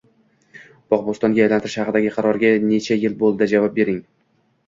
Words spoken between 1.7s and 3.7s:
haqidagi qaroriga necha yil bo‘ldi?